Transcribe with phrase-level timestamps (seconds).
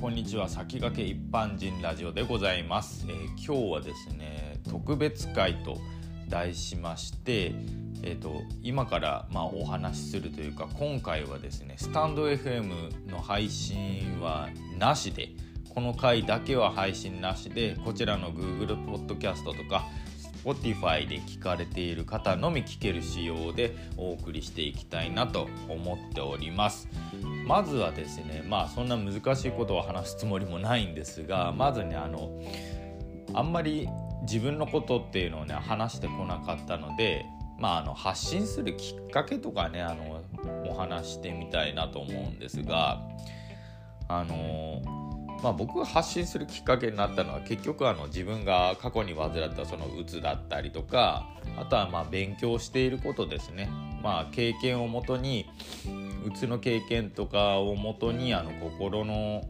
[0.00, 0.48] こんにちは。
[0.48, 5.76] 先駆け一般人ラジオでございます、えー、今日はですね特別会と
[6.26, 7.52] 題しまして、
[8.02, 14.48] えーと、今からまあお話しするというか今回はですねスタンド FM の配信は
[14.78, 15.28] なしで
[15.74, 19.84] この回だけは配信なしでこちらの Google Podcast とか
[20.44, 26.88] Spotify で聞かれている方のみ聞ける仕様でお送りしていきたいなと思っております。
[27.46, 32.30] まずはですねまあそんな難しいことを話すつもりもないんですがまずねあの
[33.34, 33.88] あんまり
[34.22, 37.26] 自分のことっていうのをね話してこなかったので
[37.60, 40.22] まあ、あの発信するきっかけとかねあの
[40.66, 43.02] お話してみたいなと思うんですが
[44.08, 44.80] あの
[45.42, 51.26] まあ、僕が発信するきっかけになったのは結局あの自分が過去に患ったそのうつだったりとか
[51.56, 53.70] あとはまあ勉強していることですね、
[54.02, 55.46] まあ、経験をもとに
[56.26, 59.42] うつの経験とかをもとにあの心の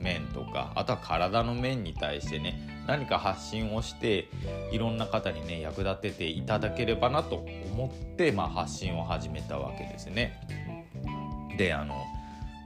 [0.00, 4.28] 面とかあとは体の面に対してね何か発信をして
[4.72, 10.40] いろんな方にね役立てていただければなと思って、まあ、発信を始めたわけですね。
[11.58, 12.04] であの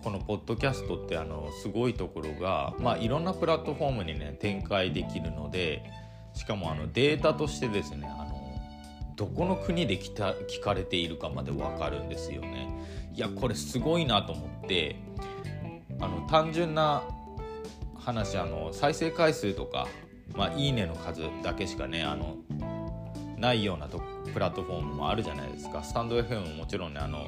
[0.03, 5.85] このポッドキャストってあのすごいところが、まあ、いろんなプラットフォームにね展開できるので
[6.35, 8.33] しかもあのデータとしてですねあの
[9.17, 12.69] どこの国で聞た聞かれているかまで分かるんですよね。
[13.15, 14.97] いやこれすごいなと思って
[16.01, 17.03] あの単純な
[17.95, 19.87] 話あの再生回数とか、
[20.35, 22.39] まあ、いいねの数だけしかねあの
[23.37, 27.27] ないようなとプラットフォームもあるじゃないですかスタンド FM ももちろんねあの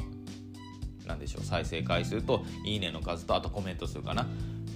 [1.07, 4.27] なんでしょう再生回数といいねの数とあとコメント数かな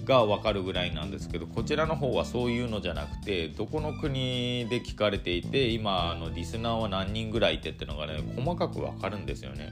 [0.05, 9.71] が分かるぐらいなんですけどこちらの方はそういうのじゃなくてどこの国で聞かれていて今のリスナーは何人ぐらいいてってのがね細かく分かるんですよね。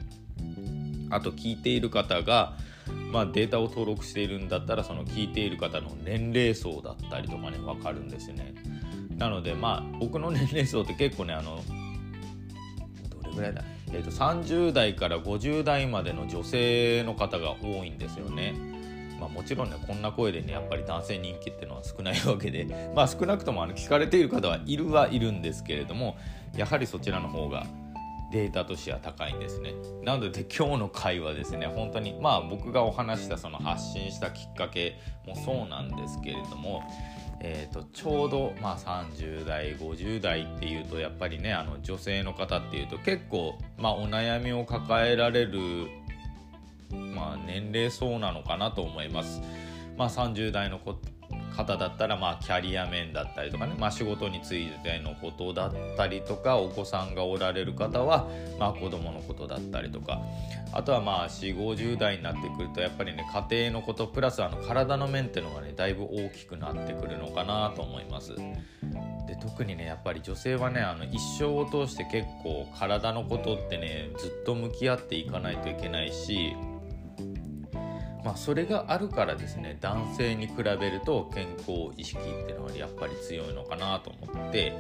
[1.10, 2.58] あと聞いている方が、
[3.14, 8.54] まあ、データを登録しているんだったらその聞いている方の年齢層だったりとかね分かるんですね。
[9.16, 11.64] なのでまあ僕の年齢層って結構ねあの
[13.10, 13.64] どれぐらいだ？
[13.92, 18.54] えーと、30代から50代までの女性の方が多いんですよね。
[19.20, 26.18] まあ、もちろんねこんな声でねやっぱり男性人気っていうのは少ないわけで、 まあ、少なくともあの聞かれている方はいるはいるんですけれども
[26.56, 27.66] やはりそちらの方が
[28.32, 29.74] データとしては高いんですね。
[30.04, 36.84] なので今日の回はですね本当にまあ僕がお話したその発信したきっかけもそうなんですけれども
[37.40, 45.60] えーと、ちょうど、まあ、30代50代っていうとやっぱりねあの女性の方っていうと結構、まあ、お悩みを抱えられる、
[46.90, 49.42] まあ、年齢層なのかなと思います。
[49.98, 50.80] まあ、30代の
[51.58, 58.28] 方だったら、まあ、キャリア面だったりとかね、まあ、仕事についてのことだったりとかお子さんがおられる方は、
[58.60, 60.22] まあ、子供のことだったりとか
[60.72, 68.36] あとはまあ4 5 0代になってくるとやっぱりね家庭のことプラスあの体の面っていうのがねだいぶ大きくなってくるのかなと思います。
[68.36, 76.56] で特にねやっぱり女性はねあの一生を通して結構体のことってねずっと向き合っていかないといけないし
[78.28, 84.74] まあ、それがあるからですね男性に比べると健康意識っていうのはやっぱり強いのかなと思って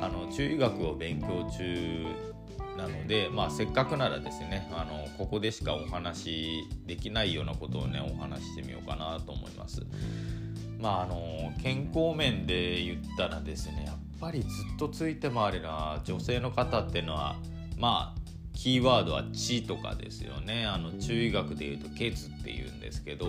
[0.00, 2.06] あの中医学を勉強中
[2.76, 9.82] なので、まあ、せっかくならですねあのここでしかお話できないようなことをねお話ししてみようかなと思います。
[10.78, 17.34] まあ、あの健康面で言ったらですねやっぱりずっとついて回るな女性の方っていうのは
[17.76, 18.23] まあ
[18.54, 23.26] キーワードは血とかですよねあの中医学でいうと血っていうんですけど、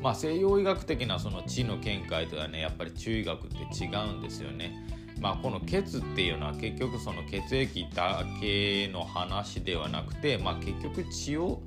[0.00, 4.86] まあ、西洋医学的なその血の見解とはねやっぱり中医学って違うんですよね。
[5.20, 11.60] まあ、この血っていうのは結局その血液だけの話ではなくて、まあ、結局血を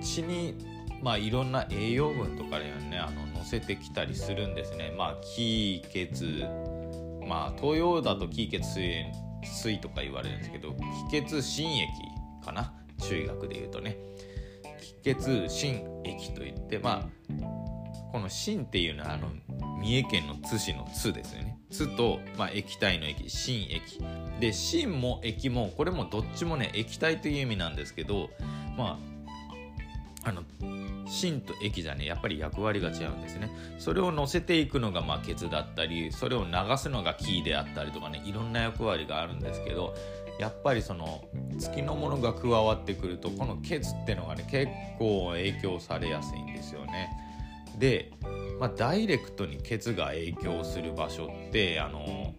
[0.00, 0.54] 血に
[1.02, 4.94] まあいろんな栄養分とかでねあの乗せてきたりするんですね。
[4.96, 6.44] まあ気血
[7.26, 9.06] まあ東洋だと気血水
[9.42, 10.74] 水とか言われるんですけど
[11.10, 11.88] 気血心液
[12.44, 12.72] かな？
[13.00, 13.96] 中医学で言うとね。
[15.02, 17.08] 気血心液といってまあ
[18.12, 19.28] この心っていうのはあの
[19.80, 21.58] 三重県の津市の津ですよね。
[21.70, 24.00] 津と、まあ、液体の液心液。
[24.40, 28.30] で心も液もこれもどっちもね液体という意味なんですけど
[28.76, 29.17] まあ
[30.24, 30.42] あの
[31.06, 33.50] 芯と液じゃねやっぱり役割が違うんですね。
[33.78, 39.94] それを乗せていくのがまあケツだったりそれを流すのがキーであったりとかねいろんな役割があるんですけど
[40.38, 41.24] やっぱりその
[41.58, 47.10] 月のものが加わってくるとこのケツってのがね結構影響されやすいんですよね。
[47.78, 48.12] で、
[48.58, 52.34] まあ、ダイレクトにケツが影響する場所ってあの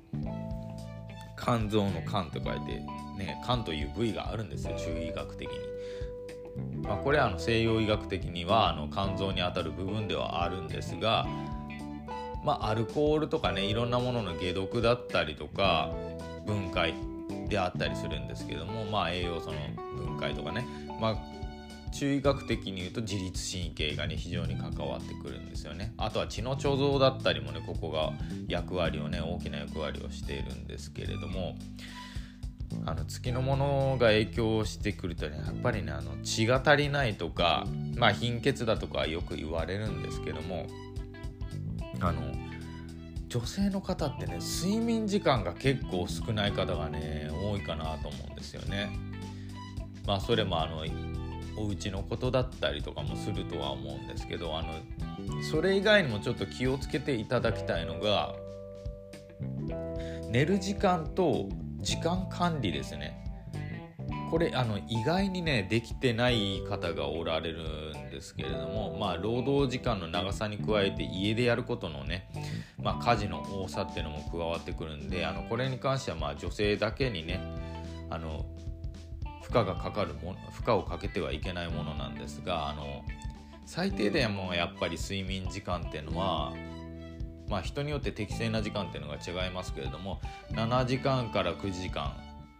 [1.41, 2.79] 肝臓の肝と書いて
[3.17, 5.55] ね肝という部位があるんですよ中医学的に。
[6.83, 11.27] まあ、これはあの西洋医学的にはあの肝臓にあたる部分ではあるんですが、
[12.43, 15.91] まあ、アルコールとかねいろんなものの解毒だったりとか
[16.45, 16.93] 分解
[17.47, 19.57] であったりするんですけども、まあ、栄養素の
[20.03, 20.65] 分解とかね、
[20.99, 21.17] まあ、
[21.91, 25.93] 中医学的に言うと自律神経がね非常に関わってくるんですよね。
[25.97, 28.13] あとは血の貯蔵だったりもねここが
[28.47, 31.55] 役割をね大きな役割をしているんですけれども
[32.85, 40.67] あの月のものが影響してくるとねやっぱりねあの血が足りないとかまあ貧血だとかよく言われるんですけども
[41.99, 42.21] あの
[43.27, 48.89] 女性の方ってね睡眠時間が結構少ない方がね多いかなと思うんですよね。
[50.05, 50.83] まあそれもあの
[51.57, 54.73] お家のことだったりとかもするとは思うんですけどあの
[55.43, 58.33] それ以外にもちょっと気をつけていただきたいのが
[60.29, 61.49] 寝る時間と
[61.81, 63.29] 時間管理ですね。
[64.29, 72.29] これあの意外にねできてない方がおられるんですけれどもまあ労働時間の長さに加えて家でやることのね、
[72.77, 77.41] まあ、家事の多さっていうのも加わってくるんであのこれに関してはまあ女性だけにね
[78.09, 78.45] あの
[79.41, 83.03] 負荷がかかるも負荷をかけてはいけないものなんですがあの
[83.65, 86.53] 最低限もやっぱり睡眠時間っていうのは
[87.49, 92.13] まあ人によって適正な時間っていうのが違いますけれども7時間から9時間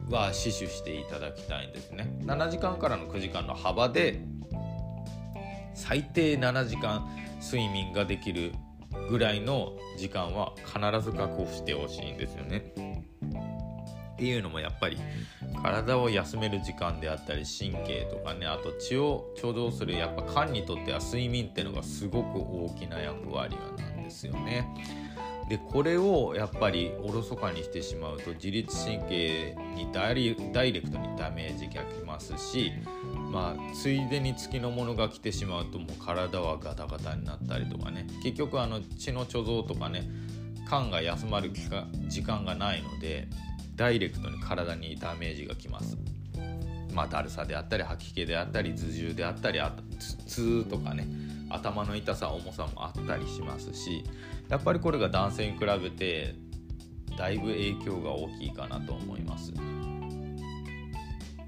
[0.10, 4.22] は死守していただきたいんですね7時間からの9時間の幅で
[5.74, 7.08] 最低7時間
[7.42, 8.54] 睡眠ができる
[9.10, 12.74] ぐらいの時間は必ず確保してほしいんですよね。
[14.20, 14.98] っていうのもやっぱり
[15.64, 24.68] 体を休める時間であったり神経とかねあと血を貯蔵するやっぱ肝にとっては睡眠っていうのがすごく大きな役割なんですよね。
[25.48, 32.72] でこれをやっぱりおろそかにしてしまうと自律神経にダイレクトにダメージがきますし
[33.32, 40.04] まあついでに月のものが来てしまうともう体はガタガタになったりとかね結局あの血の貯蔵とかね
[40.70, 41.52] 肝が休まる
[42.08, 43.28] 時間がないので
[43.80, 45.98] ダイレクトに体にダメージがきます。
[46.94, 49.72] まあ、だるさであったり吐き気であったり頭痛であったり頭
[50.28, 51.08] 痛とかね
[51.50, 54.04] 頭の痛さ重さもあったりしますし
[54.50, 56.36] やっぱりこれが男性に比べて
[57.18, 59.54] だいぶ影響が大きいかなと思います。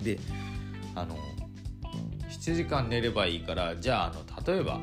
[0.01, 0.17] で
[0.95, 1.17] あの
[2.29, 4.79] 7時間寝ればいいからじゃああの例えば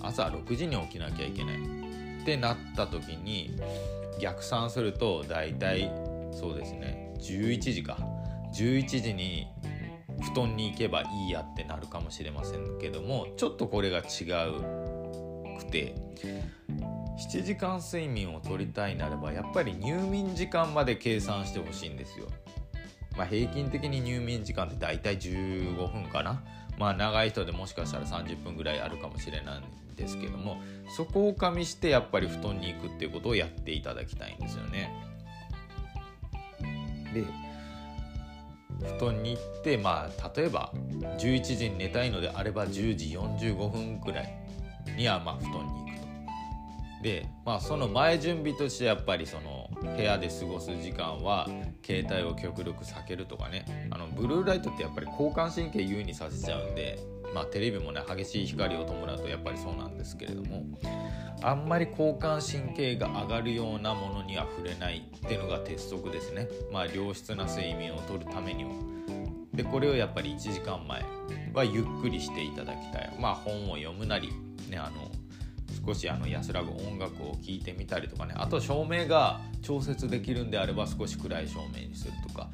[0.00, 1.56] 朝6時に起きなきゃいけない
[2.22, 3.54] ってなった時に
[4.18, 7.98] 逆算すると大体そうですね11時か
[8.54, 9.46] 11時に
[10.20, 14.00] 布団に行けばいいやってなるかもしれませんけどもちょっとこれが違
[14.48, 15.94] うくて
[17.20, 22.26] 7時間睡眠をとりたいならばやっぱり入眠時間まで計算してほしいんですよ。
[23.16, 26.42] まあ、平均的に入眠時間って大体15分かな。
[26.78, 29.58] まあ長い人でもしかしたら30分ぐらいあるかもしれない
[29.92, 30.56] んですけども
[30.96, 35.09] そこを加味してやっぱり布団に行くっていうことをやっていただきたいんですよね。
[37.12, 37.24] で
[38.98, 40.72] 布団に行ってまあ例えば
[41.18, 44.34] 11時に寝たいのであれば10時45分くらい
[44.96, 46.06] にはまあ布団に行くと。
[47.02, 51.48] でまあその前準備としてやっぱりその部屋で過ごす時間は
[51.84, 56.98] 携帯を極力避けるとかねあのブルーライトってやっぱり交感神経優位にさせちゃうんで
[57.34, 60.64] まあテレビもね激しい光を伴うとやっぱりそうなんですけれども
[61.42, 66.48] あんまり交感神経が上がるようなものには触れないっていうのが鉄則ですね。
[66.70, 68.70] まあ良質な睡眠をとるためには。
[69.54, 71.02] でこれをやっぱり1時間前
[71.54, 73.16] はゆっくりしていただきたい。
[73.18, 74.28] まあ本を読むなり、
[74.68, 75.10] ね、あの
[75.86, 82.50] 少しあの安らぐ音楽を聴いてみたりとかねあと照明が調節できるんであれば少し暗い照明にするとか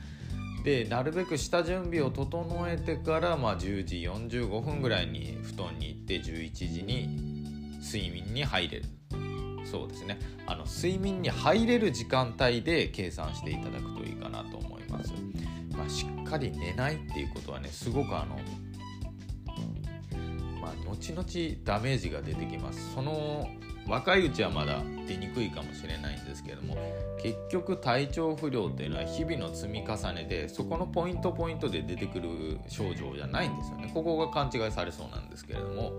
[0.67, 8.85] でなるべく下準備を整えてから、まあ、10時45分ぐらいに布団に行って11時に睡眠に入れる。
[9.65, 10.19] そうですね。
[10.45, 15.13] あの睡眠に入れる時間帯で計算していただくといいかなと思います、
[15.77, 18.37] まあ、しっかり寝ないっていうことはねすごくあの
[20.61, 22.93] まあ後々ダメージが出てきます。
[22.93, 23.49] その
[23.89, 26.77] 若いうちはまだ出にくいかもしれないんですけれども
[27.23, 33.91] 結局体調不良っていうのは日々の積み重ねでそこのポイントポイントで出てくる症状じゃないんですよね。
[33.95, 35.93] ここが勘違いされそうなんですけれども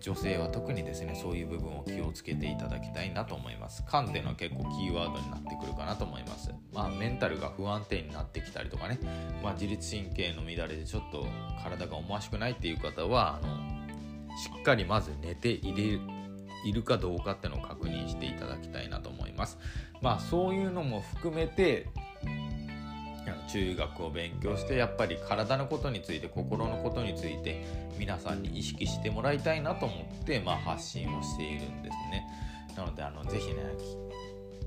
[0.00, 3.82] 女性は特にですねそういう部分を気をつけていただきたいなと思います。
[3.88, 6.52] 肝っていうのは結構キーワードになってくるかなと思います。
[6.74, 8.98] まあメンタルが不安定になってきたりとかね、
[9.42, 11.26] まあ、自律神経の乱れでちょっと
[11.62, 13.74] 体が思わしくないっていう方はあの
[14.36, 15.98] しっかりまず寝ていれ
[16.64, 19.58] いるかどうかっていうのを確認していただきたいなと思います
[20.00, 21.88] まあそういうのも含めて
[23.54, 27.64] 中学を勉強してやっぱり体のことについて心のことについて
[27.98, 32.26] 皆さんに意識してもらいたいなと思って、まあ、発信をしているんですね。
[32.76, 33.62] なのであのぜひね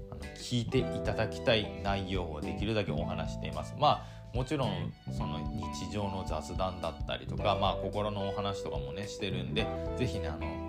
[0.09, 3.75] あの聞いていただきたい内容をできるだけお話しています。
[3.77, 5.39] まあもちろんその
[5.75, 9.65] 日常の雑談だったりとか、まあ、心のお話とかもねしてるんで
[9.97, 10.66] 是非ねあの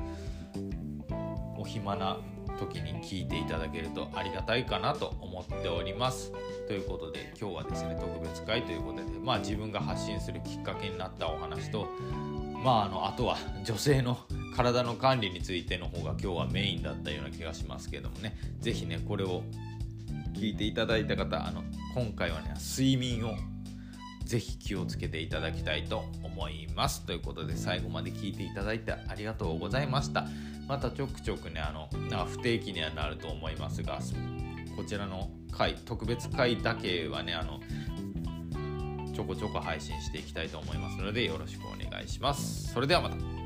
[1.58, 2.18] お暇な
[2.58, 6.32] 時に聞いていただけるとありがたいかなと思っております。
[6.66, 11.88] ということで今日はですね特別会ということで、まあ、自分が発信するきっかけになったお話と、
[12.62, 14.18] まあ、あのあとは 女性の
[14.56, 19.42] 体の管理についての方が今日はメインだったような気がしますけどもね是非ねこれを
[20.34, 21.62] 聞いていただいた方あの
[21.94, 23.34] 今回はね睡眠を
[24.28, 27.00] ぜひ気をつけていただきたいと思います。
[27.06, 30.26] ということで最後まで聞いていただいてありがとうございました。
[30.68, 31.88] またちょくちょくねあの
[32.26, 34.00] 不定期にはなると思いますが
[34.76, 37.58] こちらの回特別回だけはねあの
[39.14, 42.70] ちょこちょこ配信していきたいと思いますのでよろしくお願いします。
[42.70, 43.38] それではまた。